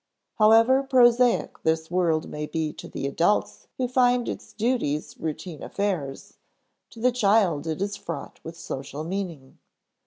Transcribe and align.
However 0.39 0.81
prosaic 0.81 1.61
this 1.61 1.91
world 1.91 2.27
may 2.27 2.47
be 2.47 2.73
to 2.73 2.87
the 2.87 3.05
adults 3.05 3.67
who 3.77 3.87
find 3.87 4.27
its 4.27 4.51
duties 4.51 5.15
routine 5.19 5.61
affairs, 5.61 6.37
to 6.89 6.99
the 6.99 7.11
child 7.11 7.67
it 7.67 7.83
is 7.83 7.97
fraught 7.97 8.39
with 8.43 8.57
social 8.57 9.03
meaning. 9.03 9.59